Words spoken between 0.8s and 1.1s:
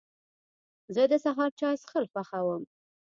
زه